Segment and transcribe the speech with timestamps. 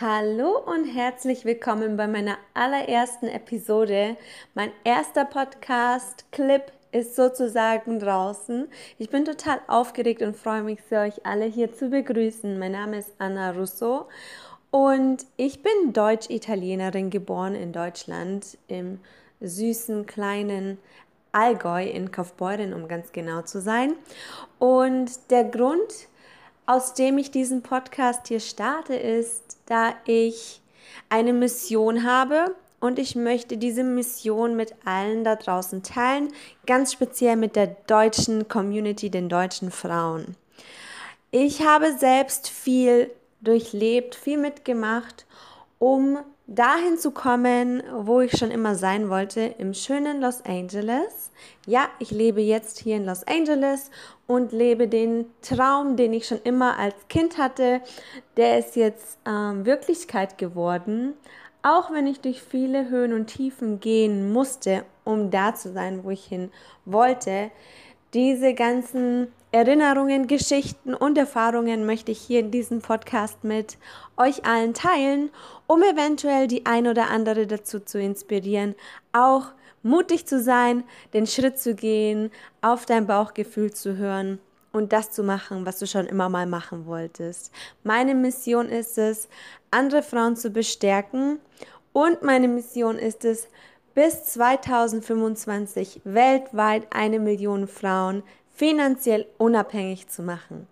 [0.00, 4.16] Hallo und herzlich willkommen bei meiner allerersten Episode.
[4.54, 8.68] Mein erster Podcast-Clip ist sozusagen draußen.
[8.98, 12.60] Ich bin total aufgeregt und freue mich sehr, euch alle hier zu begrüßen.
[12.60, 14.06] Mein Name ist Anna Russo
[14.70, 19.00] und ich bin Deutsch-Italienerin, geboren in Deutschland, im
[19.40, 20.78] süßen kleinen
[21.32, 23.94] Allgäu in Kaufbeuren, um ganz genau zu sein.
[24.60, 26.06] Und der Grund,
[26.66, 30.60] aus dem ich diesen Podcast hier starte, ist, da ich
[31.08, 36.28] eine Mission habe und ich möchte diese Mission mit allen da draußen teilen,
[36.66, 40.36] ganz speziell mit der deutschen Community, den deutschen Frauen.
[41.30, 43.10] Ich habe selbst viel
[43.40, 45.26] durchlebt, viel mitgemacht,
[45.78, 51.30] um dahin zu kommen, wo ich schon immer sein wollte, im schönen Los Angeles.
[51.66, 53.90] Ja, ich lebe jetzt hier in Los Angeles
[54.26, 57.82] und lebe den Traum, den ich schon immer als Kind hatte.
[58.38, 61.12] Der ist jetzt ähm, Wirklichkeit geworden.
[61.62, 66.10] Auch wenn ich durch viele Höhen und Tiefen gehen musste, um da zu sein, wo
[66.10, 66.50] ich hin
[66.86, 67.50] wollte,
[68.14, 73.78] diese ganzen Erinnerungen, Geschichten und Erfahrungen möchte ich hier in diesem Podcast mit
[74.18, 75.30] euch allen teilen,
[75.66, 78.74] um eventuell die ein oder andere dazu zu inspirieren,
[79.12, 79.46] auch
[79.82, 84.38] mutig zu sein, den Schritt zu gehen, auf dein Bauchgefühl zu hören
[84.72, 87.50] und das zu machen, was du schon immer mal machen wolltest.
[87.84, 89.30] Meine Mission ist es,
[89.70, 91.38] andere Frauen zu bestärken
[91.94, 93.48] und meine Mission ist es,
[93.94, 98.22] bis 2025 weltweit eine Million Frauen
[98.58, 100.66] finanziell unabhängig zu machen,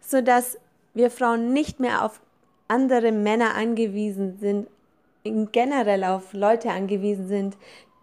[0.00, 0.58] sodass
[0.94, 2.20] wir Frauen nicht mehr auf
[2.68, 4.68] andere Männer angewiesen sind,
[5.52, 7.56] generell auf Leute angewiesen sind,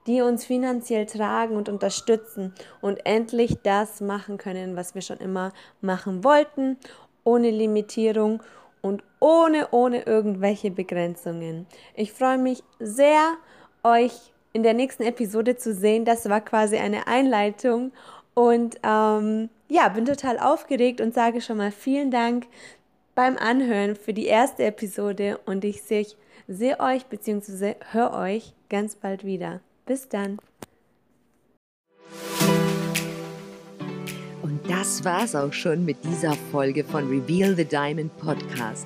[0.05, 5.53] die uns finanziell tragen und unterstützen und endlich das machen können, was wir schon immer
[5.81, 6.77] machen wollten,
[7.23, 8.43] ohne Limitierung
[8.81, 11.65] und ohne, ohne irgendwelche Begrenzungen.
[11.95, 13.33] Ich freue mich sehr,
[13.81, 14.13] euch
[14.53, 16.05] in der nächsten Episode zu sehen.
[16.05, 17.91] Das war quasi eine Einleitung
[18.35, 22.45] und ähm, ja, bin total aufgeregt und sage schon mal vielen Dank
[23.15, 26.05] beim Anhören für die erste Episode und ich sehe,
[26.47, 27.75] sehe euch bzw.
[27.91, 29.61] höre euch ganz bald wieder.
[29.85, 30.37] Bis dann.
[34.41, 38.85] Und das war's auch schon mit dieser Folge von Reveal the Diamond Podcast.